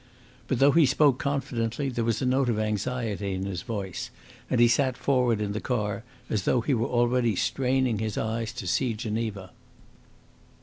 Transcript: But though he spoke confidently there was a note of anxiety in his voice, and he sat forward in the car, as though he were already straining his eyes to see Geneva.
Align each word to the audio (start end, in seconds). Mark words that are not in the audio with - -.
But 0.47 0.57
though 0.57 0.71
he 0.71 0.87
spoke 0.87 1.19
confidently 1.19 1.87
there 1.89 2.03
was 2.03 2.23
a 2.23 2.25
note 2.25 2.49
of 2.49 2.57
anxiety 2.57 3.35
in 3.35 3.45
his 3.45 3.61
voice, 3.61 4.09
and 4.49 4.59
he 4.59 4.67
sat 4.67 4.97
forward 4.97 5.39
in 5.39 5.51
the 5.51 5.61
car, 5.61 6.03
as 6.27 6.41
though 6.45 6.61
he 6.61 6.73
were 6.73 6.87
already 6.89 7.35
straining 7.35 7.99
his 7.99 8.17
eyes 8.17 8.51
to 8.53 8.65
see 8.65 8.95
Geneva. 8.95 9.51